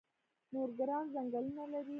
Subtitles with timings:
[0.53, 1.89] نورګرام ځنګلونه لري؟